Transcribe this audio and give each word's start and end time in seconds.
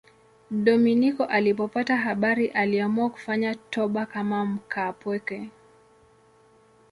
Dominiko 0.51 1.25
alipopata 1.25 1.97
habari 1.97 2.47
aliamua 2.47 3.09
kufanya 3.09 3.55
toba 3.55 4.05
kama 4.05 4.45
mkaapweke. 4.45 5.49